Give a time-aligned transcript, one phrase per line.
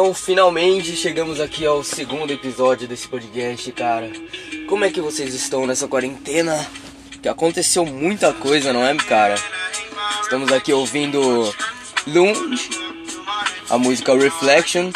[0.00, 4.10] então finalmente chegamos aqui ao segundo episódio desse podcast, cara.
[4.66, 6.66] Como é que vocês estão nessa quarentena?
[7.20, 9.34] Que aconteceu muita coisa, não é, cara?
[10.22, 11.20] Estamos aqui ouvindo
[12.06, 12.32] Loom,
[13.68, 14.90] a música Reflection.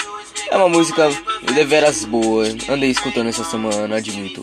[0.51, 1.10] É uma música
[1.55, 2.46] deveras boa.
[2.66, 4.43] Andei escutando essa semana, admito.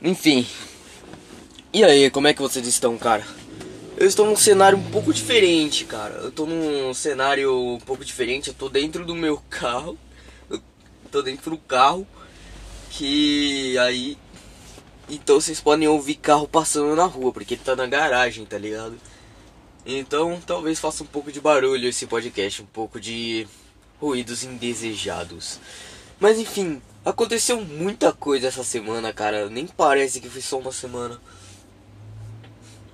[0.00, 0.46] Enfim.
[1.72, 3.26] E aí, como é que vocês estão, cara?
[4.02, 6.14] Eu estou num cenário um pouco diferente, cara.
[6.14, 8.48] Eu estou num cenário um pouco diferente.
[8.48, 9.96] Eu tô dentro do meu carro.
[10.50, 10.60] Eu
[11.08, 12.04] tô dentro do carro.
[12.90, 14.18] Que aí.
[15.08, 18.98] Então vocês podem ouvir carro passando na rua, porque ele tá na garagem, tá ligado?
[19.86, 23.46] Então talvez faça um pouco de barulho esse podcast, um pouco de
[24.00, 25.60] ruídos indesejados.
[26.18, 29.48] Mas enfim, aconteceu muita coisa essa semana, cara.
[29.48, 31.20] Nem parece que foi só uma semana.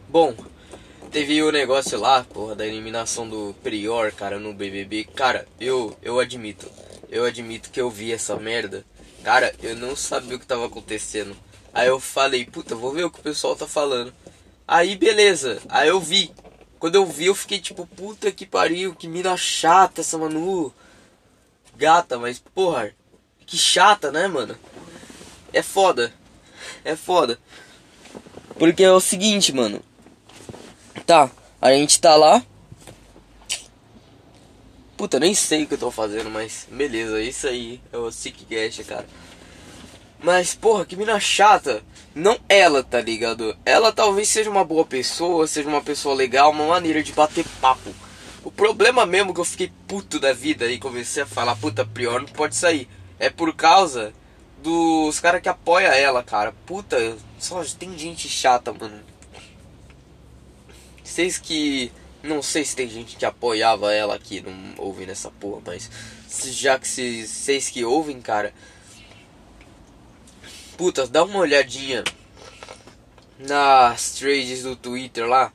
[0.07, 0.35] Bom,
[1.11, 5.05] Teve o negócio lá, porra, da eliminação do Prior, cara, no BBB.
[5.05, 6.71] Cara, eu, eu admito.
[7.09, 8.85] Eu admito que eu vi essa merda.
[9.25, 11.35] Cara, eu não sabia o que tava acontecendo.
[11.73, 14.13] Aí eu falei, puta, vou ver o que o pessoal tá falando.
[14.67, 16.31] Aí beleza, aí eu vi.
[16.79, 20.73] Quando eu vi, eu fiquei tipo, puta que pariu, que mina chata essa Manu.
[21.75, 22.93] Gata, mas porra,
[23.47, 24.59] que chata, né, mano?
[25.55, 26.13] É foda.
[26.85, 27.39] É foda.
[28.59, 29.83] Porque é o seguinte, mano.
[31.09, 32.43] Tá, a gente tá lá.
[34.95, 38.45] Puta, nem sei o que eu tô fazendo, mas beleza, isso aí é o Sick
[38.45, 39.07] Gash, cara.
[40.23, 41.83] Mas, porra, que mina chata.
[42.15, 43.57] Não ela, tá ligado?
[43.65, 47.91] Ela talvez seja uma boa pessoa, seja uma pessoa legal, uma maneira de bater papo.
[48.45, 52.21] O problema mesmo que eu fiquei puto da vida e comecei a falar, puta, Prior
[52.21, 52.87] não pode sair.
[53.19, 54.13] É por causa
[54.63, 56.53] dos caras que apoia ela, cara.
[56.67, 59.01] Puta, só tem gente chata, mano.
[61.09, 61.91] Vocês que.
[62.23, 65.91] Não sei se tem gente que apoiava ela aqui, não ouvindo essa porra, mas.
[66.29, 68.53] Já que vocês que ouvem, cara.
[70.77, 72.05] Puta, dá uma olhadinha
[73.39, 75.53] nas trades do Twitter lá.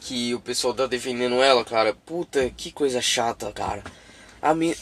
[0.00, 1.94] Que o pessoal tá defendendo ela, cara.
[2.06, 3.84] Puta, que coisa chata, cara.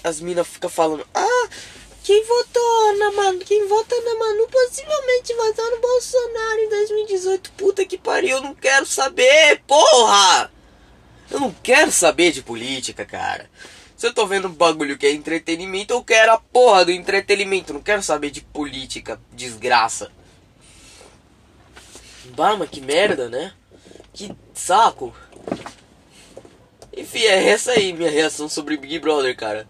[0.04, 1.06] As minas ficam falando.
[1.12, 1.49] Ah,
[2.02, 7.52] quem votou na Manu, quem vota na Manu possivelmente votou no Bolsonaro em 2018.
[7.52, 10.50] Puta que pariu, eu não quero saber, porra!
[11.30, 13.48] Eu não quero saber de política, cara.
[13.96, 17.72] Se eu tô vendo um bagulho que é entretenimento, eu quero a porra do entretenimento.
[17.72, 20.10] Não quero saber de política, desgraça.
[22.34, 23.52] Bama, que merda, né?
[24.12, 25.14] Que saco.
[26.94, 29.68] Enfim, é essa aí minha reação sobre Big Brother, cara.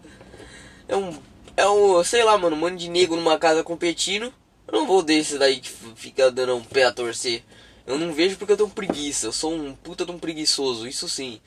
[0.87, 1.13] É um
[1.55, 4.33] é um, sei lá, mano, um monte de nego numa casa competindo.
[4.67, 7.43] Eu não vou desse daí que fica dando um pé a torcer.
[7.85, 9.27] Eu não vejo porque eu tenho preguiça.
[9.27, 11.41] Eu sou um puta de um preguiçoso, isso sim.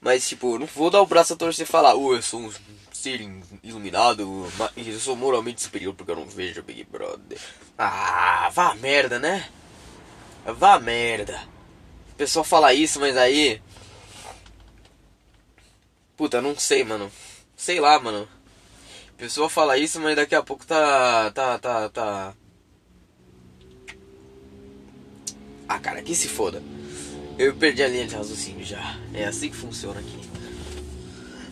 [0.00, 2.40] Mas, tipo, eu não vou dar o braço a torcer e falar, oh, eu sou
[2.40, 2.52] um
[2.92, 3.20] ser
[3.62, 7.38] iluminado, eu sou moralmente superior porque eu não vejo Big Brother.
[7.76, 9.48] Ah, vá merda, né?
[10.46, 11.42] Vá merda.
[12.12, 13.60] O pessoal fala isso, mas aí.
[16.16, 17.10] Puta, não sei, mano.
[17.56, 18.28] Sei lá, mano.
[19.24, 21.30] Pessoa fala isso, mas daqui a pouco tá.
[21.30, 21.58] tá.
[21.58, 21.88] tá.
[21.88, 22.34] tá.
[25.66, 26.62] Ah, cara, que se foda.
[27.38, 28.98] Eu perdi a linha de raciocínio já.
[29.14, 30.20] É assim que funciona aqui.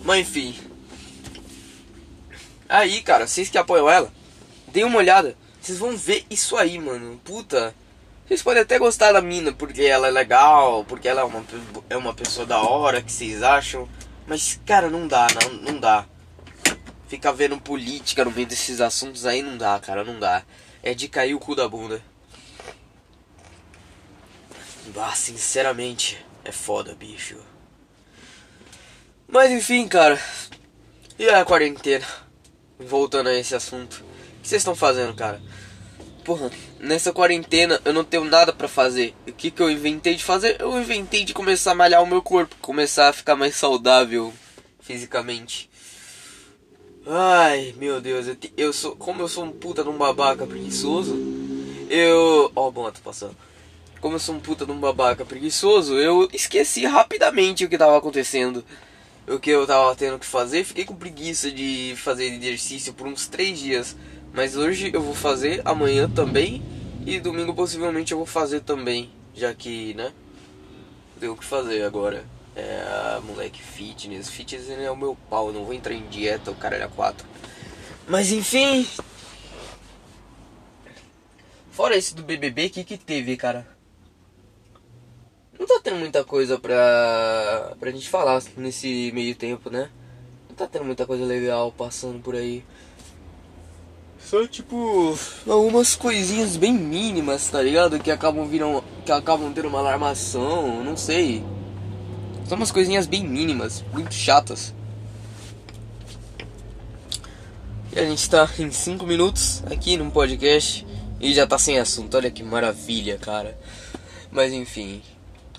[0.04, 0.54] Mas enfim.
[2.68, 4.12] Aí, cara, vocês que apoiam ela,
[4.66, 5.34] deem uma olhada.
[5.58, 7.18] Vocês vão ver isso aí, mano.
[7.24, 7.74] Puta.
[8.26, 11.42] Vocês podem até gostar da mina porque ela é legal, porque ela é uma,
[11.88, 13.88] é uma pessoa da hora que vocês acham.
[14.26, 16.06] Mas, cara, não dá, não, não dá.
[17.12, 20.42] Ficar vendo política no meio desses assuntos aí não dá, cara, não dá.
[20.82, 22.02] É de cair o cu da bunda.
[24.96, 27.36] Ah, sinceramente, é foda, bicho.
[29.28, 30.18] Mas enfim, cara.
[31.18, 32.06] E a quarentena?
[32.78, 34.02] Voltando a esse assunto.
[34.38, 35.38] O que vocês estão fazendo, cara?
[36.24, 36.50] Porra,
[36.80, 39.14] nessa quarentena eu não tenho nada para fazer.
[39.28, 40.58] O que, que eu inventei de fazer?
[40.58, 44.32] Eu inventei de começar a malhar o meu corpo, começar a ficar mais saudável
[44.80, 45.70] fisicamente.
[47.04, 48.94] Ai, meu Deus, eu, eu sou.
[48.94, 51.16] Como eu sou um puta de um babaca preguiçoso,
[51.90, 52.50] eu.
[52.54, 53.36] Ó, oh, bom, tô passando.
[54.00, 57.96] Como eu sou um puta de um babaca preguiçoso, eu esqueci rapidamente o que tava
[57.96, 58.64] acontecendo.
[59.26, 60.64] O que eu tava tendo que fazer.
[60.64, 63.96] Fiquei com preguiça de fazer exercício por uns três dias.
[64.32, 66.62] Mas hoje eu vou fazer, amanhã também.
[67.04, 69.10] E domingo possivelmente eu vou fazer também.
[69.34, 70.12] Já que, né?
[71.18, 72.24] Tem o que fazer agora.
[72.54, 74.28] É, moleque, fitness.
[74.28, 75.48] Fitness é o meu pau.
[75.48, 77.26] Eu não vou entrar em dieta, o cara é quatro.
[78.06, 78.86] Mas enfim.
[81.70, 83.66] Fora esse do BBB, o que que teve, cara?
[85.58, 89.90] Não tá tendo muita coisa pra, pra gente falar nesse meio tempo, né?
[90.48, 92.64] Não tá tendo muita coisa legal passando por aí.
[94.18, 95.16] Só tipo
[95.46, 97.98] algumas coisinhas bem mínimas, tá ligado?
[97.98, 98.82] Que acabam viram.
[99.04, 101.42] que acabam tendo uma alarmação, não sei.
[102.48, 104.74] São umas coisinhas bem mínimas, muito chatas.
[107.94, 110.86] E a gente tá em 5 minutos aqui num podcast
[111.20, 112.16] e já tá sem assunto.
[112.16, 113.58] Olha que maravilha, cara.
[114.30, 115.02] Mas enfim.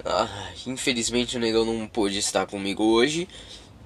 [0.04, 3.28] Ah, infelizmente o negão não pôde estar comigo hoje.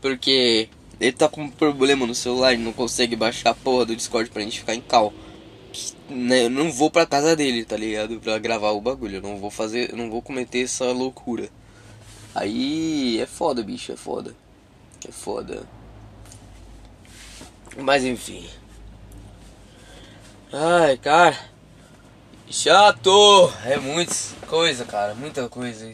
[0.01, 0.69] Porque
[0.99, 4.29] ele tá com um problema no celular e não consegue baixar a porra do Discord
[4.29, 5.13] pra gente ficar em cal.
[6.09, 8.19] Né, eu não vou pra casa dele, tá ligado?
[8.19, 9.17] Pra gravar o bagulho.
[9.17, 9.93] Eu não vou fazer.
[9.93, 11.49] Não vou cometer essa loucura.
[12.35, 14.35] Aí é foda, bicho, é foda.
[15.07, 15.63] É foda.
[17.77, 18.47] Mas enfim.
[20.51, 21.37] Ai, cara.
[22.49, 23.51] Chato!
[23.65, 24.13] É muita
[24.47, 25.13] coisa, cara.
[25.13, 25.91] Muita coisa.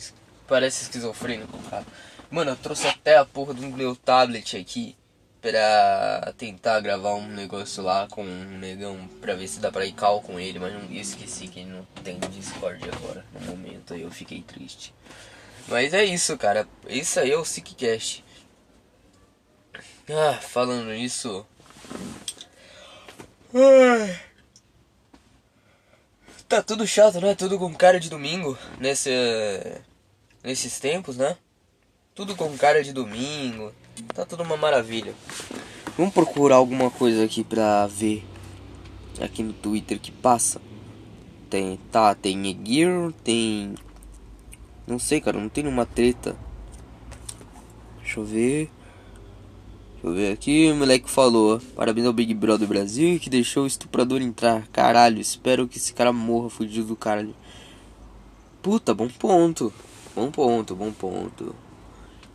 [0.47, 1.85] Parece esquizofrênico, cara.
[2.29, 4.95] Mano, eu trouxe até a porra do meu tablet aqui
[5.43, 9.91] pra tentar gravar um negócio lá com um negão pra ver se dá pra ir
[9.91, 14.09] cal com ele, mas não esqueci que não tem Discord agora no momento aí eu
[14.09, 14.93] fiquei triste.
[15.67, 16.67] Mas é isso, cara.
[16.87, 18.23] Isso aí é o Sickcast.
[20.09, 21.45] Ah, falando nisso,
[26.49, 27.35] Tá tudo chato, né?
[27.35, 29.11] Tudo com cara de domingo nesse,
[30.43, 31.37] nesses tempos, né?
[32.15, 33.71] Tudo com cara de domingo.
[34.13, 35.13] Tá tudo uma maravilha.
[35.95, 38.25] Vamos procurar alguma coisa aqui pra ver
[39.21, 40.59] aqui no Twitter que passa.
[41.49, 43.75] Tem, tá, tem Egir, tem.
[44.85, 46.35] Não sei, cara, não tem nenhuma treta.
[47.99, 48.69] Deixa eu ver.
[49.93, 51.61] Deixa eu ver aqui, o moleque falou.
[51.75, 54.67] Parabéns ao Big Brother Brasil que deixou o estuprador entrar.
[54.67, 57.33] Caralho, espero que esse cara morra fudido do caralho.
[58.61, 59.73] Puta, bom ponto.
[60.13, 61.55] Bom ponto, bom ponto.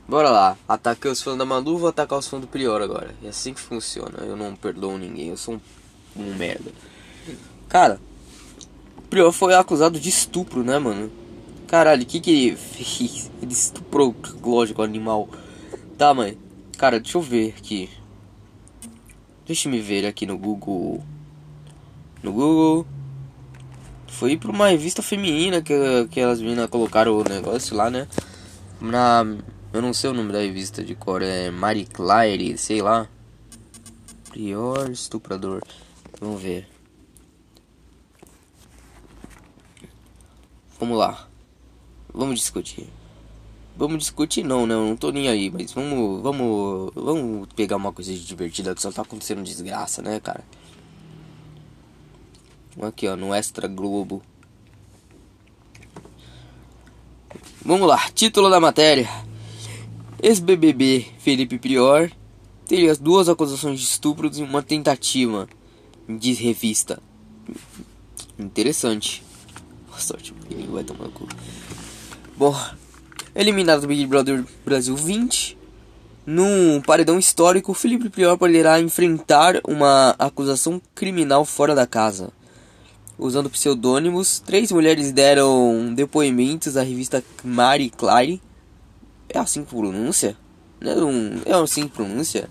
[0.09, 0.57] Bora lá.
[0.67, 3.15] Ataquei os fãs da Manu, vou atacar os fãs do Prior agora.
[3.23, 4.21] É assim que funciona.
[4.25, 5.61] Eu não perdoo ninguém, eu sou
[6.17, 6.73] um, um merda.
[7.69, 8.01] Cara,
[8.97, 11.11] o Prior foi acusado de estupro, né, mano?
[11.69, 13.31] Caralho, o que que ele fez?
[13.43, 15.29] Ele estuprou, lógico, animal.
[15.99, 16.37] Tá, mãe.
[16.79, 17.91] Cara, deixa eu ver aqui.
[19.47, 21.05] Deixa me ver aqui no Google.
[22.23, 22.87] No Google.
[24.07, 25.75] Foi pra uma revista feminina que,
[26.11, 28.09] que elas meninas colocaram o negócio lá, né?
[28.81, 29.25] Na.
[29.71, 33.07] Eu não sei o nome da revista de cor, é Marie Claire, sei lá.
[34.31, 35.63] Prior estuprador.
[36.19, 36.67] Vamos ver.
[40.81, 41.29] Vamos lá.
[42.19, 42.89] Vamos discutir.
[43.77, 44.75] Vamos discutir não, né?
[44.75, 48.91] Eu não tô nem aí, mas vamos, vamos, vamos pegar uma coisa divertida que só
[48.91, 50.43] tá acontecendo desgraça, né, cara?
[52.83, 54.21] Aqui, ó, no Extra Globo.
[57.65, 59.09] Vamos lá, título da matéria.
[60.21, 62.11] Ex-BBB Felipe Prior
[62.67, 65.49] teria duas acusações de estupro e uma tentativa
[66.09, 67.01] de revista.
[68.37, 69.23] Interessante.
[69.87, 71.29] Boa sorte, ele vai tomar cu.
[72.39, 72.55] Bom,
[73.35, 75.59] Eliminado do Big Brother Brasil 20.
[76.25, 82.31] Num paredão histórico, Felipe Prior poderá enfrentar uma acusação criminal fora da casa.
[83.19, 88.41] Usando pseudônimos, três mulheres deram depoimentos à revista Marie Claire.
[89.29, 90.37] É assim que pronuncia?
[90.81, 92.49] Não é, um, é assim que pronuncia?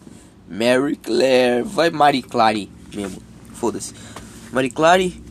[0.50, 1.64] Mary Claire.
[1.64, 3.22] Vai Marie Claire mesmo.
[3.54, 3.94] Foda-se.
[4.52, 5.27] Marie Claire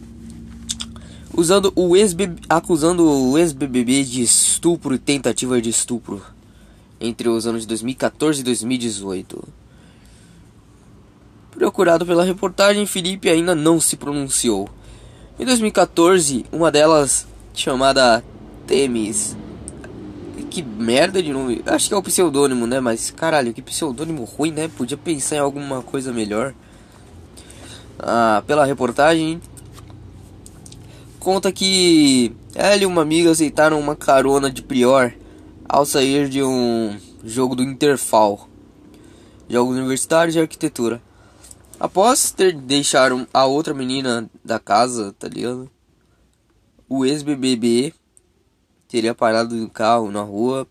[1.36, 2.16] usando o ex
[2.48, 6.22] acusando o ex-BBB de estupro e tentativa de estupro
[6.98, 9.44] entre os anos de 2014 e 2018.
[11.50, 14.68] Procurado pela reportagem, Felipe ainda não se pronunciou.
[15.38, 18.24] Em 2014, uma delas, chamada
[18.66, 19.36] Temis.
[20.50, 21.62] Que merda de nome.
[21.66, 22.80] Acho que é o pseudônimo, né?
[22.80, 24.68] Mas caralho, que pseudônimo ruim, né?
[24.74, 26.54] Podia pensar em alguma coisa melhor.
[27.98, 29.40] Ah, pela reportagem,
[31.26, 35.12] conta que ela e uma amiga aceitaram uma carona de Prior
[35.68, 38.48] ao sair de um jogo do Interfal,
[39.48, 41.02] Jogos Universitários de Arquitetura.
[41.80, 45.68] Após ter deixado a outra menina da casa, tá ligado?
[46.88, 47.92] O ex-BBB
[48.86, 50.64] teria parado no carro na rua.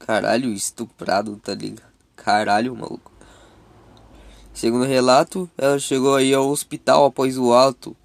[0.00, 1.92] Caralho, estuprado, tá ligado?
[2.16, 3.12] Caralho, maluco.
[4.52, 7.96] Segundo relato, ela chegou aí ao hospital após o alto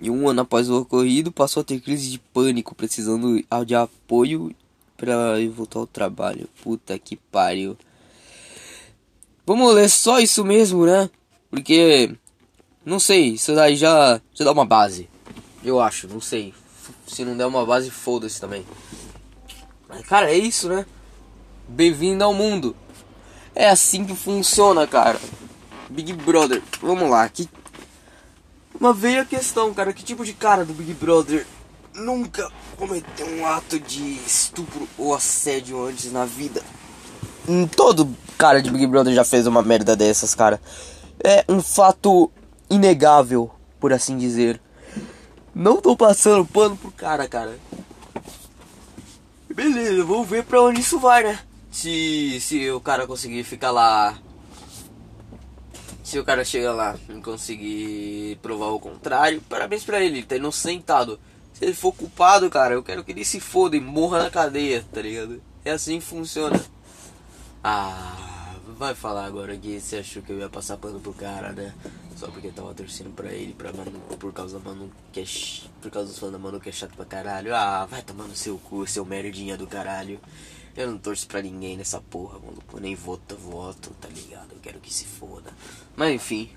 [0.00, 4.54] e um ano após o ocorrido, passou a ter crise de pânico, precisando de apoio
[4.96, 6.48] para voltar ao trabalho.
[6.62, 7.76] Puta que pariu.
[9.46, 11.10] Vamos ler só isso mesmo, né?
[11.50, 12.14] Porque
[12.84, 15.08] não sei, isso daí já, já dá uma base.
[15.64, 16.54] Eu acho, não sei.
[17.06, 18.64] Se não der uma base, foda-se também.
[20.06, 20.86] Cara, é isso, né?
[21.68, 22.76] Bem-vindo ao mundo.
[23.54, 25.20] É assim que funciona, cara.
[25.88, 27.28] Big Brother, vamos lá.
[27.28, 27.48] Que...
[28.80, 29.92] Uma veio a questão, cara.
[29.92, 31.46] Que tipo de cara do Big Brother
[31.94, 36.62] nunca cometeu um ato de estupro ou assédio antes na vida?
[37.46, 40.58] Hum, todo cara de Big Brother já fez uma merda dessas, cara.
[41.22, 42.30] É um fato
[42.70, 44.58] inegável, por assim dizer.
[45.54, 47.58] Não tô passando pano pro cara, cara.
[49.54, 51.38] Beleza, vamos ver pra onde isso vai, né?
[51.70, 54.16] Se, se o cara conseguir ficar lá.
[56.10, 61.20] Se o cara chega lá e conseguir provar o contrário, parabéns pra ele, tá inocentado.
[61.52, 64.84] Se ele for culpado, cara, eu quero que ele se foda e morra na cadeia,
[64.92, 65.40] tá ligado?
[65.64, 66.60] É assim que funciona.
[67.62, 71.72] Ah, vai falar agora que você achou que eu ia passar pano pro cara, né?
[72.16, 75.24] Só porque tava torcendo pra ele, pra Manu, por causa da Manu que é
[75.80, 77.54] por causa dos fãs da Manu que é chato pra caralho.
[77.54, 80.18] Ah, vai tomar no seu cu, seu merdinha do caralho.
[80.80, 82.78] Eu não torço pra ninguém nessa porra, maluco.
[82.78, 84.52] Eu nem voto, voto, tá ligado?
[84.52, 85.52] Eu quero que se foda.
[85.94, 86.48] Mas enfim.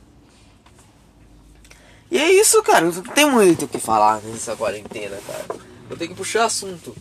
[2.09, 2.89] E é isso, cara.
[2.89, 5.45] Não tem muito o que falar nessa quarentena, cara.
[5.89, 6.95] Eu tenho que puxar assunto.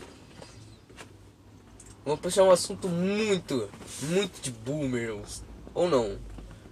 [2.05, 3.71] Vou puxar um assunto muito,
[4.03, 5.45] muito de boomers.
[5.73, 6.19] Ou não.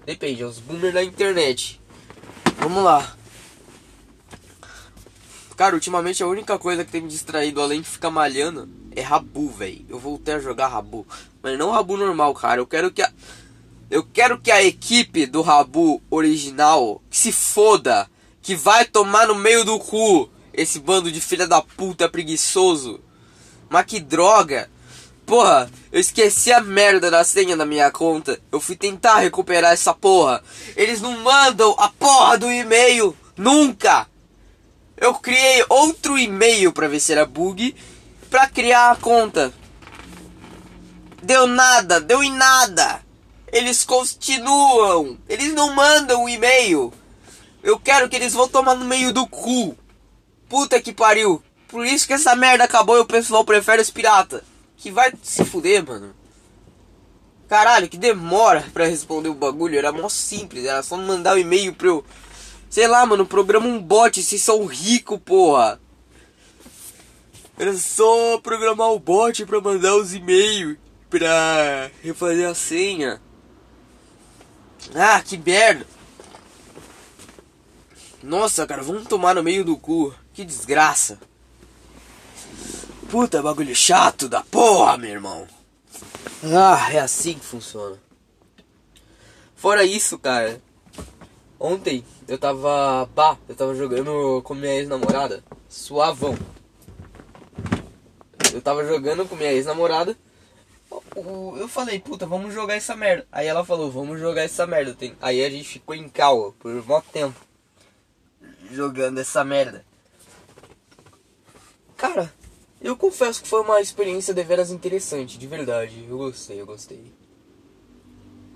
[0.05, 1.81] Depende, é os boomers da internet.
[2.57, 3.17] Vamos lá.
[5.57, 9.49] Cara, ultimamente a única coisa que tem me distraído, além de ficar malhando, é Rabu,
[9.49, 9.85] velho.
[9.89, 11.07] Eu voltei a jogar Rabu.
[11.43, 12.61] Mas não Rabu normal, cara.
[12.61, 13.13] Eu quero que a.
[13.91, 18.09] Eu quero que a equipe do Rabu original se foda.
[18.43, 20.29] Que vai tomar no meio do cu.
[20.53, 23.01] Esse bando de filha da puta preguiçoso.
[23.69, 24.69] Mas que droga.
[25.25, 28.41] Porra, eu esqueci a merda da senha da minha conta.
[28.51, 30.43] Eu fui tentar recuperar essa porra.
[30.75, 33.17] Eles não mandam a porra do e-mail.
[33.37, 34.09] Nunca.
[34.97, 37.75] Eu criei outro e-mail pra ver se era bug.
[38.31, 39.53] Pra criar a conta.
[41.21, 43.03] Deu nada, deu em nada.
[43.53, 45.19] Eles continuam.
[45.29, 46.93] Eles não mandam o e-mail.
[47.63, 49.77] Eu quero que eles vão tomar no meio do cu.
[50.49, 51.43] Puta que pariu.
[51.69, 54.43] Por isso que essa merda acabou e o pessoal prefere os piratas.
[54.77, 56.15] Que vai se fuder, mano.
[57.49, 59.77] Caralho, que demora pra responder o bagulho.
[59.77, 62.05] Era mó simples, era só mandar o um e-mail pro.
[62.71, 65.81] Sei lá, mano, programa um bot, se são rico, porra.
[67.61, 70.79] Era só programar o bot pra mandar os e-mails
[71.11, 73.21] pra refazer a senha.
[74.95, 75.87] Ah, que merda.
[78.23, 80.15] Nossa, cara, vamos tomar no meio do cu.
[80.33, 81.21] Que desgraça.
[83.11, 85.47] Puta bagulho chato da porra, meu irmão.
[86.43, 87.99] Ah, é assim que funciona.
[89.55, 90.63] Fora isso, cara.
[91.59, 93.07] Ontem eu tava.
[93.15, 95.45] Pá, eu tava jogando com minha ex-namorada.
[95.69, 96.39] Suavão.
[98.53, 100.17] Eu tava jogando com minha ex-namorada.
[101.15, 103.27] Eu falei, puta, vamos jogar essa merda.
[103.31, 104.97] Aí ela falou, vamos jogar essa merda.
[105.21, 107.39] Aí a gente ficou em cal por um tempo.
[108.73, 109.85] Jogando essa merda.
[111.97, 112.33] Cara,
[112.81, 116.07] eu confesso que foi uma experiência deveras interessante, de verdade.
[116.09, 117.13] Eu gostei, eu gostei.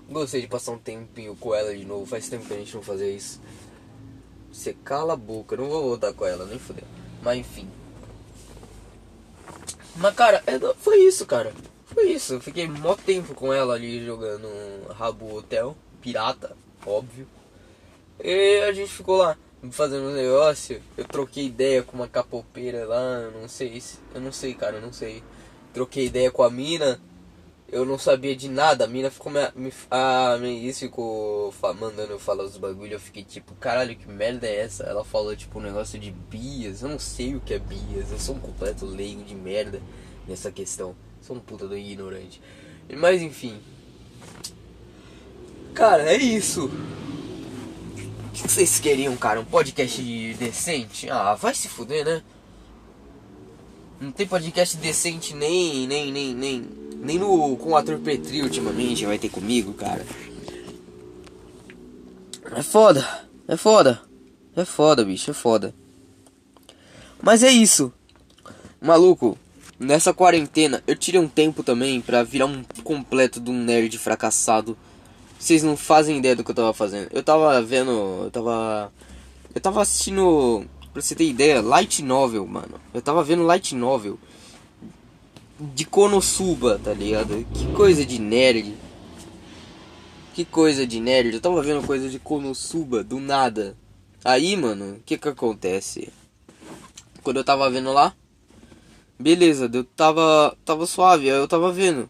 [0.09, 2.05] Gostei de passar um tempinho com ela de novo.
[2.05, 3.41] Faz tempo que a gente não fazia isso.
[4.51, 6.85] Você cala a boca, não vou voltar com ela, nem fudeu.
[7.21, 7.69] Mas enfim.
[9.97, 11.53] Mas cara, é, foi isso, cara.
[11.85, 12.33] Foi isso.
[12.33, 14.47] Eu fiquei mó tempo com ela ali jogando
[14.89, 15.75] Rabo Hotel.
[16.01, 17.27] Pirata, óbvio.
[18.23, 19.37] E a gente ficou lá
[19.71, 23.99] fazendo um negócio, eu troquei ideia com uma capopeira lá, não sei se.
[24.13, 25.23] Eu não sei, cara, eu não sei.
[25.73, 26.99] Troquei ideia com a mina,
[27.71, 29.39] eu não sabia de nada, a mina ficou me.
[29.55, 34.47] me a minha ficou mandando eu falar os bagulho, eu fiquei tipo, caralho, que merda
[34.47, 34.83] é essa?
[34.83, 38.19] Ela falou tipo um negócio de bias, eu não sei o que é bias, eu
[38.19, 39.81] sou um completo leigo de merda
[40.27, 40.95] nessa questão.
[41.21, 42.41] Sou um puta do ignorante.
[42.95, 43.59] Mas enfim.
[45.73, 46.71] Cara, é isso
[48.35, 49.39] que vocês queriam, cara?
[49.39, 50.01] Um podcast
[50.35, 51.09] decente?
[51.09, 52.21] Ah, vai se fuder, né?
[53.99, 56.69] Não tem podcast decente nem, nem, nem, nem,
[57.05, 60.05] nem no, com o ator Petri ultimamente vai ter comigo, cara.
[62.55, 63.07] É foda,
[63.47, 64.01] é foda,
[64.55, 65.73] é foda, bicho, é foda.
[67.21, 67.93] Mas é isso,
[68.81, 69.37] maluco.
[69.77, 74.77] Nessa quarentena eu tirei um tempo também pra virar um completo de um nerd fracassado
[75.45, 77.07] vocês não fazem ideia do que eu tava fazendo.
[77.11, 77.91] Eu tava vendo.
[78.23, 78.91] Eu tava.
[79.53, 80.65] Eu tava assistindo.
[80.91, 82.79] Pra você ter ideia, Light Novel, mano.
[82.93, 84.17] Eu tava vendo Light Novel.
[85.59, 87.45] De Konosuba, tá ligado?
[87.53, 88.73] Que coisa de nerd.
[90.33, 91.33] Que coisa de nerd.
[91.33, 93.77] Eu tava vendo coisa de Konosuba do nada.
[94.23, 96.11] Aí, mano, o que que acontece?
[97.23, 98.13] Quando eu tava vendo lá.
[99.17, 100.57] Beleza, eu tava.
[100.65, 102.09] Tava suave, aí eu tava vendo.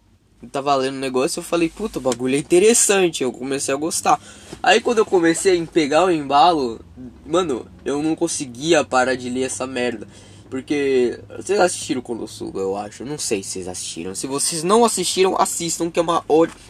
[0.52, 4.20] tava lendo o negócio, eu falei, puta, o bagulho é interessante, eu comecei a gostar.
[4.64, 6.80] Aí quando eu comecei a pegar o embalo,
[7.26, 10.08] mano, eu não conseguia parar de ler essa merda.
[10.50, 13.04] Porque vocês assistiram Konosuba, eu acho.
[13.04, 14.14] Não sei se vocês assistiram.
[14.14, 16.24] Se vocês não assistiram, assistam, que é uma,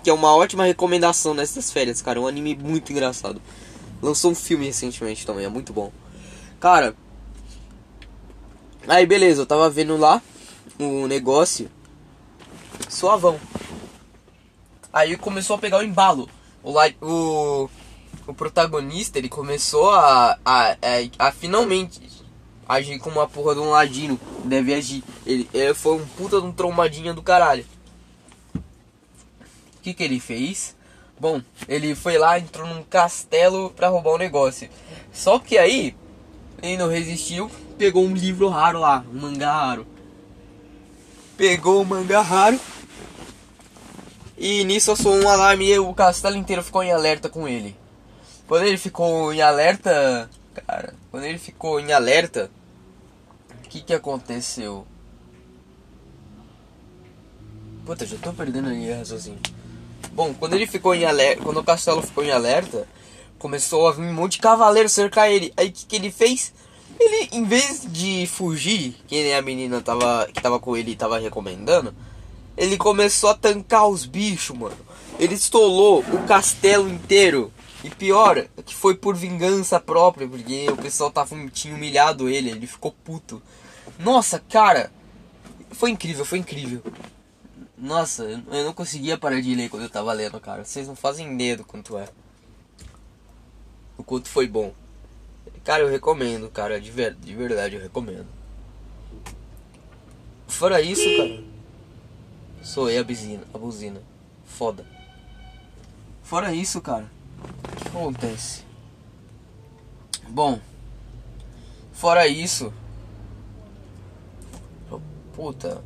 [0.03, 2.19] que é uma ótima recomendação nessas férias, cara.
[2.19, 3.41] É um anime muito engraçado.
[4.01, 5.91] Lançou um filme recentemente também, é muito bom.
[6.59, 6.95] Cara,
[8.87, 10.21] aí beleza, eu tava vendo lá
[10.79, 11.69] o negócio.
[12.89, 13.39] Suavão.
[14.91, 16.29] Aí começou a pegar o embalo.
[16.63, 17.69] O, o,
[18.25, 22.14] o protagonista, ele começou a, a, a, a finalmente
[22.67, 25.03] agir como uma porra de um ladino deve agir.
[25.25, 27.65] Ele, ele foi um puta de um trombadinha do caralho.
[28.55, 30.75] O que que ele fez?
[31.19, 34.69] Bom, ele foi lá, entrou num castelo pra roubar um negócio.
[35.13, 35.95] Só que aí,
[36.61, 39.87] ele não resistiu, pegou um livro raro lá, um mangá raro.
[41.37, 42.59] Pegou o mangá raro.
[44.37, 47.75] E nisso soou um alarme e o castelo inteiro ficou em alerta com ele.
[48.47, 50.29] Quando ele ficou em alerta,
[50.61, 52.49] cara, quando ele ficou em alerta,
[53.63, 54.85] o que que aconteceu?
[57.85, 59.39] Puta, já tô perdendo a linha raciocínio.
[60.11, 62.87] Bom, quando ele ficou em alerta, quando o castelo ficou em alerta,
[63.37, 65.53] começou a vir um monte de cavaleiro cercar ele.
[65.55, 66.53] Aí o que, que ele fez?
[66.99, 71.19] Ele, em vez de fugir, que nem a menina tava, que tava com ele tava
[71.19, 71.93] recomendando,
[72.57, 74.77] ele começou a tancar os bichos, mano.
[75.19, 77.51] Ele estolou o castelo inteiro.
[77.85, 82.49] E pior, é que foi por vingança própria, porque o pessoal tava, tinha humilhado ele,
[82.49, 83.39] ele ficou puto.
[83.99, 84.91] Nossa, cara,
[85.69, 86.81] foi incrível, foi incrível.
[87.77, 90.65] Nossa, eu não conseguia parar de ler quando eu tava lendo, cara.
[90.65, 92.09] Vocês não fazem ideia do quanto é.
[93.99, 94.73] O quanto foi bom.
[95.63, 98.25] Cara, eu recomendo, cara, de, ver, de verdade eu recomendo.
[100.47, 101.43] Fora isso, cara.
[102.63, 104.01] Sou a buzina, a buzina.
[104.43, 104.83] Foda.
[106.23, 107.13] Fora isso, cara
[107.95, 108.63] acontece?
[110.27, 110.59] Bom,
[111.93, 112.73] fora isso.
[115.33, 115.83] Puta.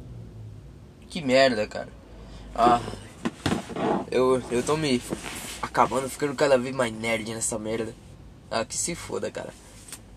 [1.10, 1.90] Que merda, cara.
[2.54, 2.80] Ah.
[4.12, 5.02] Eu, eu tô me
[5.62, 7.96] acabando, ficando cada vez mais nerd nessa merda.
[8.50, 9.54] Ah, que se foda, cara.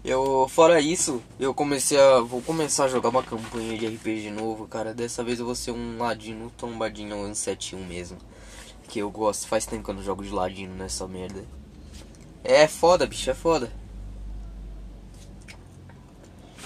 [0.05, 2.21] Eu, fora isso, eu comecei a.
[2.21, 4.93] Vou começar a jogar uma campanha de RPG novo, cara.
[4.93, 8.19] Dessa vez eu vou ser um ladino tombadinho 171 mesmo.
[8.89, 11.45] Que eu gosto, faz tempo que eu não jogo de ladino nessa merda.
[12.45, 13.73] É foda, bicho, é foda.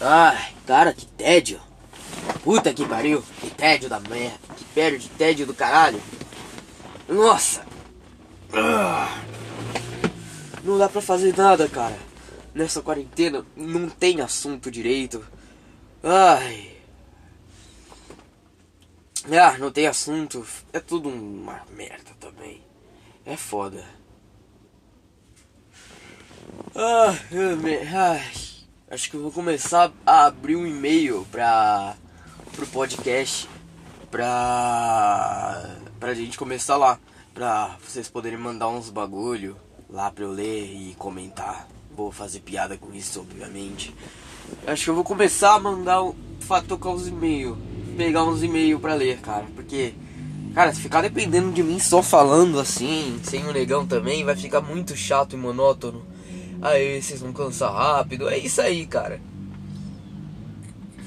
[0.01, 1.61] Ai, cara, que tédio.
[2.43, 3.23] Puta que pariu.
[3.41, 4.39] Que tédio da merda.
[4.57, 6.01] Que tédio de tédio do caralho.
[7.09, 7.65] Nossa.
[10.63, 11.99] Não dá pra fazer nada, cara.
[12.55, 15.25] Nessa quarentena não tem assunto direito.
[16.03, 16.77] Ai.
[19.31, 20.47] Ah, não tem assunto.
[20.73, 22.63] É tudo uma merda também.
[23.25, 23.85] É foda.
[26.75, 27.79] Ah, me...
[28.91, 31.97] Acho que eu vou começar a abrir um e-mail pra
[32.55, 33.49] pro podcast
[34.11, 36.99] pra pra gente começar lá,
[37.35, 39.57] pra vocês poderem mandar uns bagulho
[39.91, 41.67] lá pra eu ler e comentar.
[41.97, 43.95] Vou fazer piada com isso, obviamente.
[44.67, 46.01] Acho que eu vou começar a mandar,
[46.69, 47.57] tocar uns e-mails,
[47.97, 49.95] pegar uns e-mails pra ler, cara, porque
[50.57, 54.63] Cara, se ficar dependendo de mim só falando assim, sem o negão também, vai ficar
[54.63, 56.03] muito chato e monótono.
[56.61, 58.29] Aí vocês vão cansar rápido.
[58.29, 59.21] É isso aí, cara.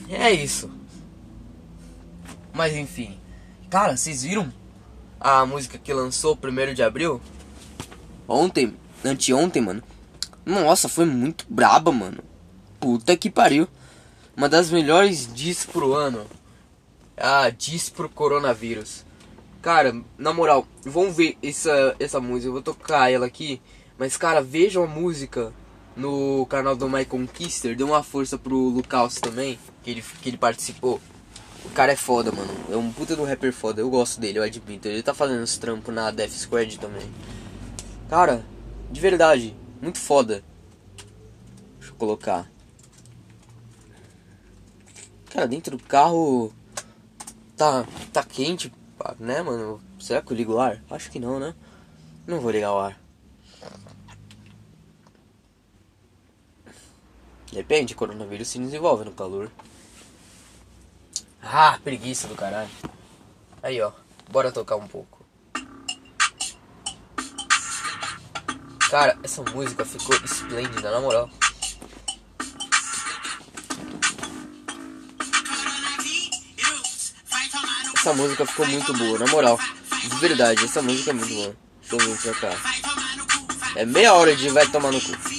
[0.10, 0.70] É isso.
[2.54, 3.20] Mas enfim.
[3.70, 4.52] Cara, vocês viram
[5.20, 7.22] a música que lançou primeiro de abril?
[8.28, 9.84] Ontem, anteontem, mano.
[10.46, 12.24] Nossa, foi muito braba, mano.
[12.80, 13.68] Puta que pariu.
[14.36, 16.26] Uma das melhores diz pro ano.
[17.18, 19.06] Ah, diz pro coronavírus.
[19.62, 22.48] Cara, na moral, vamos ver essa, essa música.
[22.48, 23.62] Eu vou tocar ela aqui.
[24.00, 25.54] Mas, cara, vejam a música
[25.94, 27.76] no canal do My Conquister.
[27.76, 31.02] Dê uma força pro Lucas também, que ele, que ele participou.
[31.66, 32.50] O cara é foda, mano.
[32.72, 33.82] É um puta do rapper foda.
[33.82, 34.88] Eu gosto dele, eu admito.
[34.88, 37.12] Ele tá fazendo os trampos na Death Squad também.
[38.10, 38.46] Cara,
[38.90, 40.42] de verdade, muito foda.
[41.78, 42.50] Deixa eu colocar.
[45.30, 46.54] Cara, dentro do carro
[47.58, 48.72] tá tá quente,
[49.20, 49.82] né, mano?
[50.00, 50.82] Será que eu ligo o ar?
[50.90, 51.54] Acho que não, né?
[52.26, 52.99] Não vou ligar o ar.
[57.52, 59.52] Depende, coronavírus se desenvolve no calor.
[61.42, 62.70] Ah, preguiça do caralho.
[63.64, 63.92] Aí, ó.
[64.30, 65.26] Bora tocar um pouco.
[68.90, 71.30] Cara, essa música ficou esplêndida, na moral.
[77.98, 79.60] Essa música ficou muito boa, na moral.
[80.02, 81.56] De verdade, essa música é muito boa.
[81.82, 82.58] Deixa eu pra cá.
[83.76, 85.39] É meia hora de vai tomar no cu.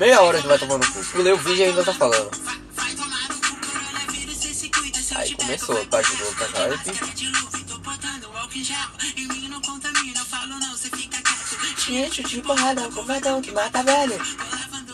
[0.00, 1.04] Meia hora de vai tomar no cu.
[1.12, 2.30] Pulei o vídeo e ainda tá falando.
[5.14, 6.48] Aí começou a parte do outra
[11.86, 14.18] Enche de porrada, covardão que mata velho.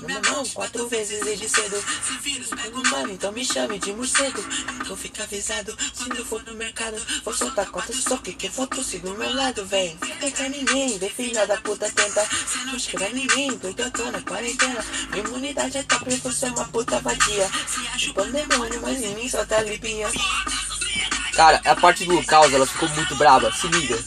[0.09, 1.83] Não, não, quatro vezes desde cedo.
[2.03, 4.43] Se vírus, pega o mano, então me chame de morcego.
[4.87, 8.67] Vou ficar avisado, se eu for pro mercado, vou soltar conta só que quem for
[8.67, 9.97] tossido do meu lado, vem.
[10.21, 12.25] Fica ninguém, vem filha da puta tenta.
[12.25, 14.85] Se não chega ninguém, porque eu tô na quarentena.
[15.11, 17.49] Minha imunidade é top, você é uma puta vadia.
[17.67, 20.09] Se acha o demônio, mas em mim só tá limpinha.
[21.35, 24.03] Cara, a parte do caos, ela ficou muito braba, se liga.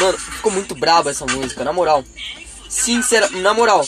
[0.00, 2.02] Mano, ficou muito braba essa música, na moral.
[2.70, 3.84] Sincera, na moral.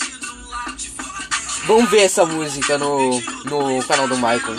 [1.65, 4.59] Vamos ver essa música no, no canal do Michael.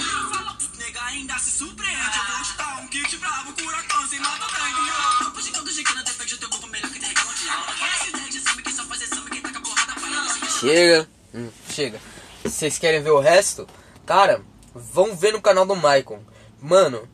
[10.59, 12.01] Chega, hum, chega.
[12.43, 13.67] Vocês querem ver o resto?
[14.07, 14.41] Cara,
[14.73, 16.25] vão ver no canal do Michael.
[16.59, 17.07] Mano,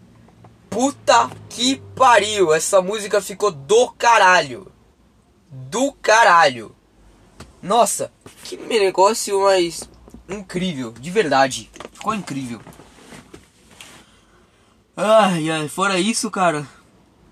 [0.69, 4.71] Puta que pariu, essa música ficou do caralho.
[5.51, 6.73] Do caralho.
[7.61, 8.13] Nossa,
[8.45, 9.83] que negócio mais
[10.29, 11.69] incrível, de verdade.
[11.91, 12.61] Ficou incrível.
[14.95, 16.65] Ai, ai, fora isso, cara.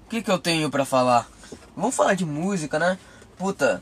[0.05, 1.29] O que, que eu tenho para falar?
[1.73, 2.99] Vamos falar de música, né?
[3.37, 3.81] Puta.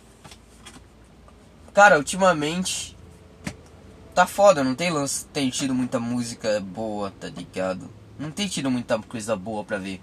[1.73, 2.95] Cara, ultimamente
[4.13, 7.89] tá foda, não tem lance, tem tido muita música boa, tá ligado?
[8.19, 9.99] Não tem tido muita coisa boa pra ver.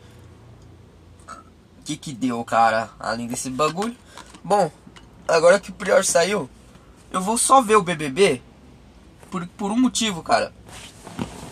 [1.84, 3.96] Que que deu, cara, além desse bagulho?
[4.42, 4.70] Bom,
[5.26, 6.48] agora que o Prior saiu,
[7.10, 8.40] eu vou só ver o BBB
[9.30, 10.52] por, por um motivo, cara.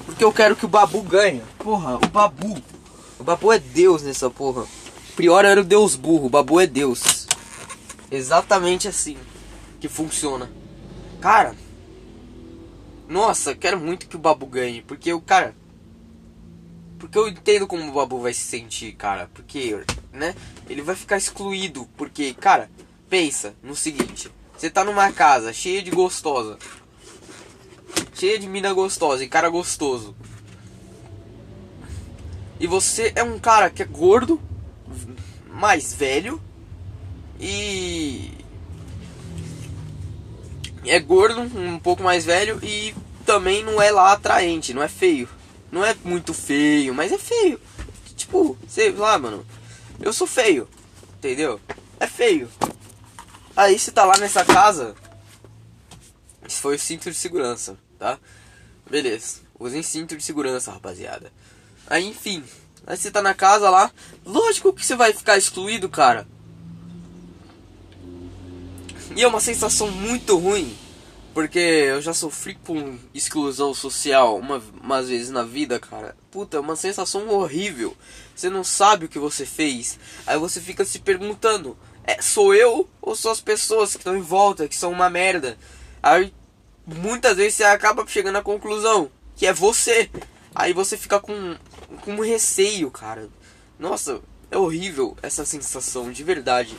[0.07, 1.43] Porque eu quero que o Babu ganhe.
[1.59, 2.63] Porra, o Babu.
[3.19, 4.67] O Babu é Deus nessa porra.
[5.17, 7.27] Prior era o Deus burro, o Babu é Deus.
[8.11, 9.17] Exatamente assim
[9.81, 10.51] que funciona.
[11.21, 11.55] Cara,
[13.09, 14.83] nossa, quero muito que o Babu ganhe.
[14.83, 15.55] Porque o cara,
[16.99, 19.29] porque eu entendo como o Babu vai se sentir, cara.
[19.35, 20.35] Porque, né?
[20.69, 21.89] Ele vai ficar excluído.
[21.97, 22.71] Porque, cara,
[23.09, 26.59] pensa no seguinte: você tá numa casa cheia de gostosa.
[28.15, 30.15] Cheia de mina gostosa e cara gostoso.
[32.59, 34.39] E você é um cara que é gordo,
[35.49, 36.41] mais velho
[37.41, 38.33] e.
[40.85, 42.95] É gordo, um pouco mais velho e
[43.25, 45.29] também não é lá atraente, não é feio.
[45.73, 47.61] Não é muito feio, mas é feio.
[48.17, 49.47] Tipo, sei lá, mano.
[50.01, 50.69] Eu sou feio.
[51.19, 51.61] Entendeu?
[51.99, 52.51] É feio.
[53.57, 54.95] Aí você tá lá nessa casa.
[56.47, 58.19] Esse foi o cinto de segurança, tá?
[58.91, 59.41] Beleza.
[59.59, 61.31] Usem cinto de segurança, rapaziada.
[61.87, 62.43] Aí, enfim.
[62.87, 63.93] Aí você tá na casa lá.
[64.25, 66.27] Lógico que você vai ficar excluído, cara.
[69.15, 70.77] E é uma sensação muito ruim.
[71.33, 76.17] Porque eu já sofri com exclusão social uma, umas vezes na vida, cara.
[76.31, 77.97] Puta, é uma sensação horrível.
[78.35, 79.99] Você não sabe o que você fez.
[80.27, 84.23] Aí você fica se perguntando: é, sou eu ou são as pessoas que estão em
[84.23, 85.57] volta, que são uma merda?
[86.03, 86.33] Aí
[86.85, 90.11] muitas vezes você acaba chegando à conclusão que é você.
[90.55, 91.57] Aí você fica com,
[92.03, 93.29] com um receio, cara.
[93.79, 96.77] Nossa, é horrível essa sensação, de verdade.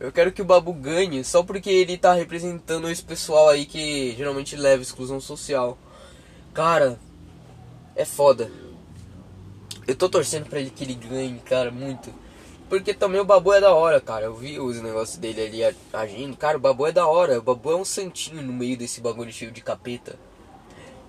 [0.00, 4.14] Eu quero que o Babu ganhe só porque ele tá representando esse pessoal aí que
[4.16, 5.76] geralmente leva exclusão social.
[6.54, 6.98] Cara,
[7.94, 8.50] é foda.
[9.86, 12.10] Eu tô torcendo pra ele que ele ganhe, cara, muito.
[12.66, 14.24] Porque também o Babu é da hora, cara.
[14.24, 16.34] Eu vi os negócios dele ali agindo.
[16.34, 17.38] Cara, o Babu é da hora.
[17.38, 20.18] O Babu é um santinho no meio desse bagulho cheio de capeta.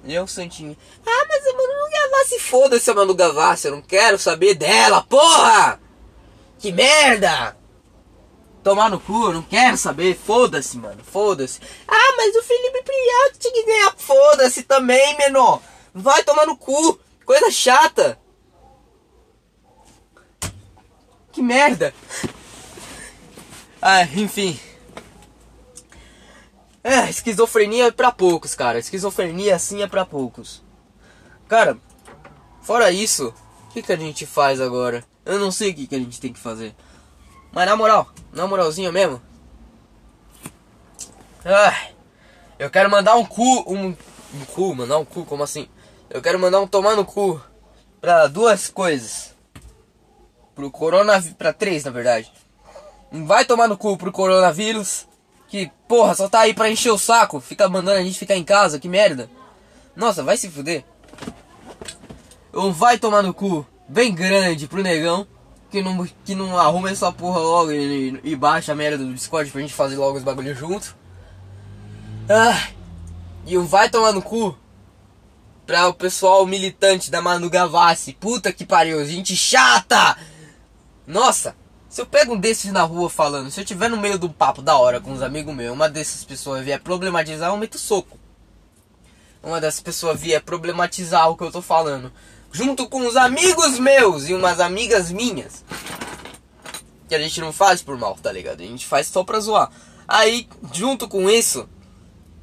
[0.03, 0.75] Ele é um santinho.
[1.05, 3.67] Ah, mas a Manu Gavassi, foda-se a Manu Gavassi.
[3.67, 5.79] Eu não quero saber dela, porra!
[6.59, 7.60] Que merda!
[8.63, 11.59] Tomar no cu, não quero saber, foda-se, mano, foda-se.
[11.87, 15.61] Ah, mas o Felipe Priato tinha que ganhar, foda-se também, menor.
[15.93, 18.19] Vai tomar no cu, coisa chata.
[21.31, 21.93] Que merda.
[23.81, 24.59] Ah, enfim.
[26.83, 28.79] É, esquizofrenia é pra poucos, cara.
[28.79, 30.63] Esquizofrenia assim é pra poucos.
[31.47, 31.77] Cara,
[32.61, 33.33] fora isso,
[33.67, 35.03] o que, que a gente faz agora?
[35.25, 36.75] Eu não sei o que, que a gente tem que fazer.
[37.51, 39.21] Mas na moral, na moralzinha mesmo.
[41.43, 41.93] Ai,
[42.57, 43.63] eu quero mandar um cu.
[43.67, 43.95] Um,
[44.33, 45.67] um cu, mandar um cu, como assim?
[46.09, 47.41] Eu quero mandar um tomar no cu
[47.99, 49.35] pra duas coisas.
[50.55, 51.35] Pro coronavírus.
[51.37, 52.31] Pra três, na verdade.
[53.11, 55.07] Vai tomar no cu pro coronavírus.
[55.47, 57.41] Que, porra, só tá aí pra encher o saco.
[57.41, 59.29] Fica mandando a gente ficar em casa, que merda.
[59.95, 60.85] Nossa, vai se fuder.
[62.53, 65.27] Um vai tomar no cu bem grande pro negão.
[65.71, 69.49] Que não, que não arruma essa porra logo e, e baixa a merda do Discord
[69.49, 70.95] pra gente fazer logo os bagulhos junto.
[72.29, 72.69] Ah,
[73.45, 74.57] e um vai tomar no cu
[75.65, 78.13] pra o pessoal militante da Manu Gavassi.
[78.13, 80.17] Puta que pariu, gente chata!
[81.07, 81.55] Nossa,
[81.89, 84.61] se eu pego um desses na rua falando, se eu tiver no meio do papo
[84.61, 88.17] da hora com uns amigos meus, uma dessas pessoas vier problematizar, eu meto soco.
[89.43, 92.11] Uma dessas pessoas vier problematizar o que eu tô falando,
[92.51, 95.63] junto com uns amigos meus e umas amigas minhas.
[97.07, 98.61] Que a gente não faz por mal, tá ligado?
[98.61, 99.71] A gente faz só pra zoar.
[100.07, 101.67] Aí, junto com isso,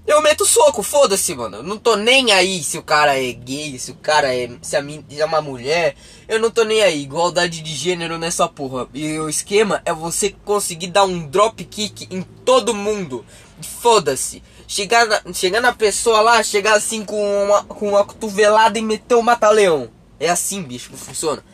[0.09, 1.59] eu meto soco, foda-se, mano.
[1.59, 4.49] Eu não tô nem aí se o cara é gay, se o cara é.
[4.63, 5.95] Se a é uma mulher.
[6.27, 7.03] Eu não tô nem aí.
[7.03, 8.89] Igualdade de gênero nessa porra.
[8.95, 13.23] E o esquema é você conseguir dar um drop kick em todo mundo.
[13.61, 14.43] Foda-se.
[14.67, 19.15] Chegar na, chegar na pessoa lá, chegar assim com uma, com uma cotovelada e meter
[19.15, 19.91] o um mata-leão.
[20.21, 21.45] É assim, bicho, que funciona.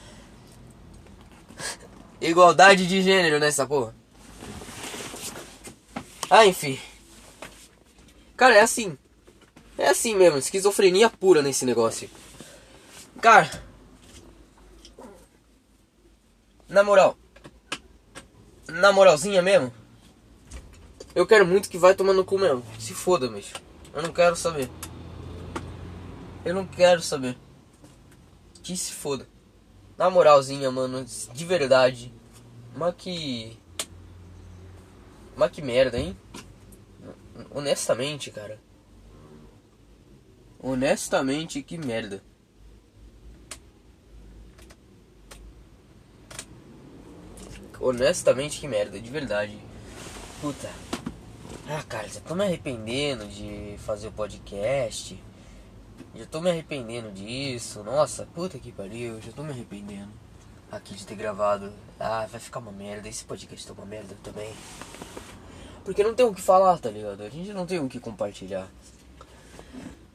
[2.20, 3.94] Igualdade de gênero nessa porra.
[6.31, 6.79] Ah, enfim.
[8.37, 8.96] Cara, é assim.
[9.77, 12.09] É assim mesmo, esquizofrenia pura nesse negócio.
[13.20, 13.62] Cara.
[16.68, 17.18] Na moral.
[18.68, 19.72] Na moralzinha mesmo.
[21.14, 22.64] Eu quero muito que vai tomar no cu mesmo.
[22.79, 23.55] Se foda, bicho.
[23.92, 24.70] Eu não quero saber.
[26.44, 27.37] Eu não quero saber.
[28.64, 29.29] Que se foda.
[29.96, 31.05] Na moralzinha, mano.
[31.05, 32.12] De verdade.
[32.74, 33.59] Mas que.
[35.37, 36.16] Mas que merda, hein?
[37.50, 38.59] Honestamente, cara.
[40.59, 42.22] Honestamente, que merda.
[47.79, 49.59] Honestamente, que merda, de verdade.
[50.40, 50.70] Puta.
[51.68, 55.22] Ah, cara, já tô me arrependendo de fazer o podcast.
[56.14, 57.83] Já tô me arrependendo disso.
[57.83, 60.11] Nossa, puta que pariu, já tô me arrependendo
[60.70, 61.72] aqui de ter gravado.
[61.98, 63.09] Ah, vai ficar uma merda.
[63.09, 64.52] Esse podcast tá uma merda também.
[65.85, 67.22] Porque não tem o que falar, tá ligado?
[67.22, 68.68] A gente não tem o que compartilhar.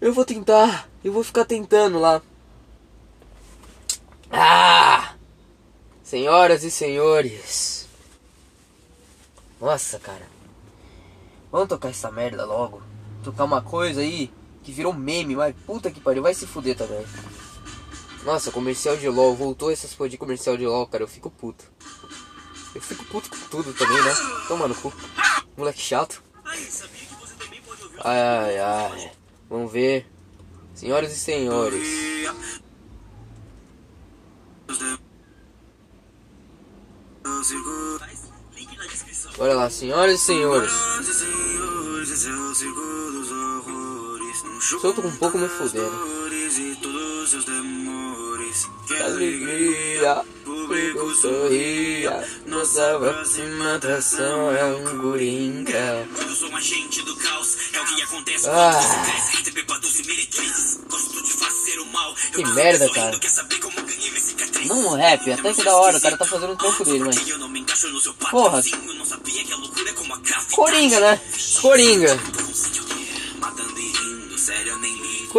[0.02, 0.90] Eu vou tentar.
[1.04, 2.22] Eu vou ficar tentando lá.
[4.32, 5.16] Ah!
[6.04, 7.88] Senhoras e senhores.
[9.60, 10.28] Nossa, cara.
[11.52, 12.82] Vamos tocar essa merda logo.
[13.24, 14.32] Tocar uma coisa aí
[14.70, 16.22] que virou meme, mas puta que pariu.
[16.22, 17.04] Vai se fuder também.
[18.24, 19.36] Nossa, comercial de LOL.
[19.36, 21.04] Voltou essas porra de comercial de LOL, cara.
[21.04, 21.66] Eu fico puto.
[22.76, 24.14] Eu fico puto com tudo também, né?
[24.48, 24.94] Toma no cu.
[25.58, 26.22] Moleque chato.
[28.04, 29.12] Ai, ai, ai.
[29.50, 30.06] Vamos ver.
[30.76, 32.30] Senhoras e senhores.
[39.40, 40.72] Olha lá, senhoras e senhores.
[44.62, 46.20] Só tô com um pouco me fudendo.
[48.88, 52.28] Que alegria público sorria.
[52.46, 56.08] Nossa próxima atração é um coringa.
[56.20, 58.72] Eu sou um agente do caos, é o que acontece ah.
[58.72, 59.52] quando você cresce entre
[60.00, 60.80] e meretrizes.
[60.90, 62.16] Gosto de fazer o mal.
[62.34, 63.20] Que merda, cara.
[64.66, 67.16] Não, rap, até que da hora, o cara tá fazendo o trampo dele, mas.
[68.30, 68.62] Porra.
[70.52, 71.22] Coringa, né?
[71.62, 72.20] Coringa.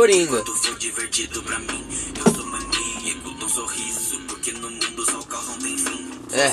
[0.00, 0.42] Coringa.
[6.32, 6.50] É.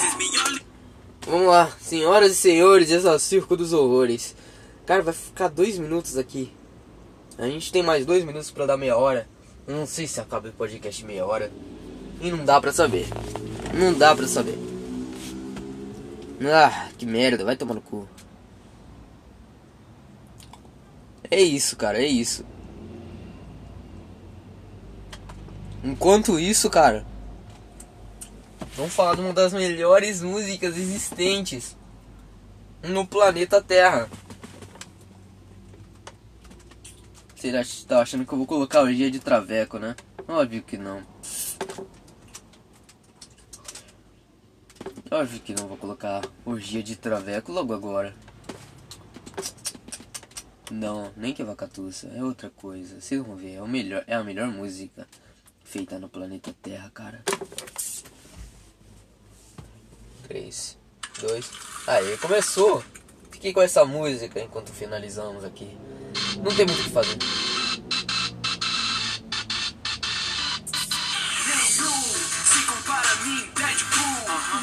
[1.26, 4.36] Vamos lá, senhoras e senhores, esse é o circo dos horrores.
[4.86, 6.52] Cara, vai ficar dois minutos aqui.
[7.38, 9.30] A gente tem mais dois minutos para dar meia hora.
[9.66, 11.50] Não sei se acaba o podcast meia hora.
[12.20, 13.08] E não dá pra saber.
[13.74, 14.60] Não dá pra saber.
[16.42, 18.10] Ah, que merda, vai tomar no cu.
[21.32, 22.44] É isso, cara, é isso.
[25.84, 27.06] Enquanto isso, cara,
[28.76, 31.78] vamos falar de uma das melhores músicas existentes
[32.82, 34.10] no planeta Terra.
[37.36, 39.96] Você tá achando que eu vou colocar o dia de traveco, né?
[40.28, 41.02] Óbvio que não.
[45.10, 48.14] Óbvio que não vou colocar orgia de traveco logo agora.
[50.70, 53.00] Não, nem que vacatuça, é outra coisa.
[53.00, 55.08] Vocês vão ver, é, o melhor, é a melhor música
[55.68, 57.22] feita no planeta Terra, cara.
[60.28, 60.78] 3,
[61.22, 61.52] 2.
[61.88, 62.84] Aí, começou.
[63.32, 65.78] Fiquei com essa música enquanto finalizamos aqui.
[66.38, 67.18] Não tem muito o que fazer.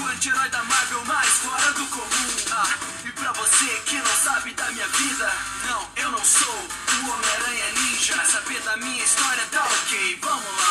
[0.00, 2.06] O anti-herói da Marvel mais fora do comum.
[2.50, 5.32] Ah, e pra você que não sabe da minha vida,
[5.68, 8.24] não, eu não sou o Homem-Aranha Ninja.
[8.24, 10.63] Saber da minha história tá ok, vamos lá.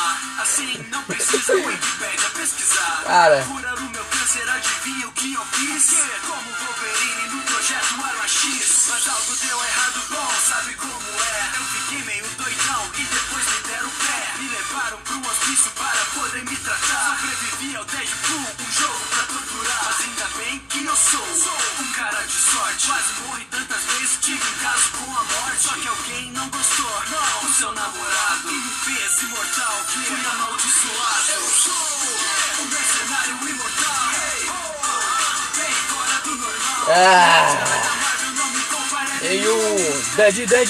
[3.05, 3.43] Cara.
[22.85, 25.63] Quase morri tantas vezes, tive um caso com a morte.
[25.63, 28.22] Só que alguém não gostou não, do seu namorado.
[36.95, 37.57] Ah.
[39.23, 40.69] E o Dead, Dead,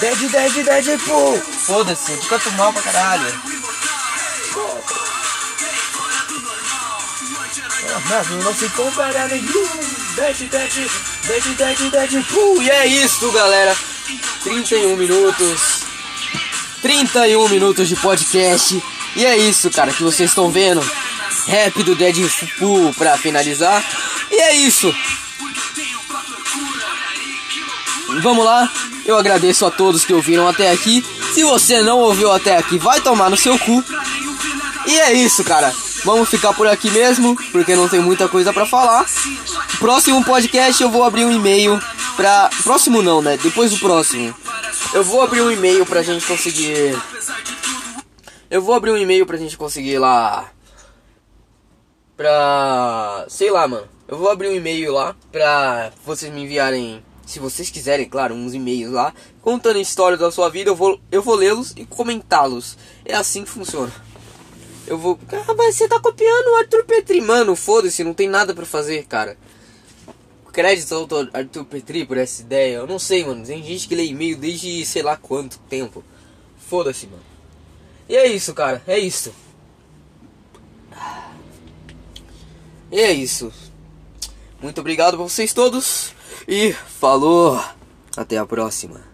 [0.00, 1.38] Dead, Dead, Deadpool.
[1.66, 3.42] Foda-se, eu canto mal pra caralho.
[8.08, 9.68] Mas não se compara nenhum.
[10.16, 10.90] Dead, Dead,
[11.26, 12.62] Dead, Dead, Deadpool.
[12.62, 13.76] E é isso, galera.
[14.44, 15.82] 31 minutos.
[16.80, 18.82] 31 minutos de podcast.
[19.16, 20.80] E é isso, cara, que vocês estão vendo.
[21.46, 23.84] Rap do Deadpool pra finalizar.
[24.30, 24.94] E é isso.
[28.22, 28.70] Vamos lá.
[29.04, 31.04] Eu agradeço a todos que ouviram até aqui.
[31.32, 33.84] Se você não ouviu até aqui, vai tomar no seu cu.
[34.86, 35.72] E é isso, cara.
[36.04, 39.04] Vamos ficar por aqui mesmo, porque não tem muita coisa pra falar.
[39.78, 41.80] Próximo podcast eu vou abrir um e-mail
[42.16, 42.48] pra.
[42.62, 43.36] Próximo não, né?
[43.36, 44.34] Depois do próximo.
[44.92, 46.96] Eu vou abrir um e-mail pra gente conseguir.
[48.50, 50.48] Eu vou abrir um e-mail pra gente conseguir lá.
[52.16, 53.26] Pra.
[53.28, 53.86] Sei lá, mano.
[54.06, 57.02] Eu vou abrir um e-mail lá pra vocês me enviarem.
[57.28, 59.12] Se vocês quiserem, claro, uns e-mails lá.
[59.42, 62.78] Contando histórias da sua vida, eu vou, eu vou lê-los e comentá-los.
[63.04, 63.92] É assim que funciona.
[64.86, 65.18] Eu vou.
[65.30, 67.20] Ah, mas você tá copiando o Arthur Petri.
[67.20, 69.36] Mano, foda-se, não tem nada pra fazer, cara.
[70.50, 71.06] Crédito ao.
[71.34, 72.76] Arthur Petri por essa ideia.
[72.76, 73.44] Eu não sei, mano.
[73.44, 76.02] Tem gente que lê e-mail desde sei lá quanto tempo.
[76.66, 77.22] Foda-se, mano.
[78.08, 78.82] E é isso, cara.
[78.86, 79.34] É isso.
[82.90, 83.52] E é isso.
[84.62, 86.16] Muito obrigado pra vocês todos.
[86.50, 87.62] E falou.
[88.16, 89.07] Até a próxima.